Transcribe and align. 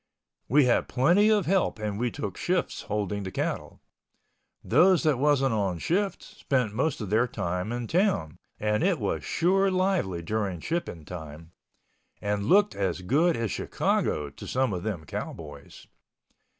We 0.49 0.65
had 0.65 0.87
plenty 0.87 1.29
of 1.29 1.45
help 1.45 1.77
and 1.77 1.99
we 1.99 2.09
took 2.09 2.35
shifts 2.35 2.81
holding 2.81 3.21
the 3.21 3.29
cattle. 3.29 3.83
Those 4.63 5.03
that 5.03 5.19
wasn't 5.19 5.53
on 5.53 5.77
shift 5.77 6.23
spent 6.23 6.73
most 6.73 7.01
of 7.01 7.11
their 7.11 7.27
time 7.27 7.71
in 7.71 7.85
town, 7.85 8.39
and 8.59 8.81
it 8.81 8.97
was 8.97 9.23
sure 9.23 9.69
lively 9.69 10.23
during 10.23 10.59
shipping 10.59 11.05
time—and 11.05 12.47
looked 12.47 12.73
as 12.73 13.03
good 13.03 13.37
as 13.37 13.51
Chicago 13.51 14.31
to 14.31 14.47
some 14.47 14.73
of 14.73 14.81
them 14.81 15.05
cowboys. 15.05 15.85